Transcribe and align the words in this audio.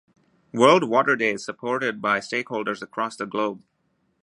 World 0.51 0.85
Water 0.85 1.15
Day 1.15 1.33
is 1.33 1.45
supported 1.45 2.01
by 2.01 2.17
stakeholders 2.21 2.81
across 2.81 3.15
the 3.17 3.27
globe. 3.27 3.61